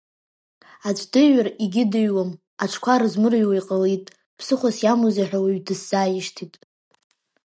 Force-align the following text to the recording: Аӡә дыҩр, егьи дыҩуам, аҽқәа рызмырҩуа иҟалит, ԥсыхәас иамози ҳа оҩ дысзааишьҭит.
Аӡә 0.87 1.05
дыҩр, 1.11 1.47
егьи 1.63 1.83
дыҩуам, 1.91 2.31
аҽқәа 2.63 3.01
рызмырҩуа 3.01 3.55
иҟалит, 3.59 4.05
ԥсыхәас 4.37 4.77
иамози 4.83 5.27
ҳа 5.29 5.39
оҩ 5.45 5.57
дысзааишьҭит. 5.65 6.53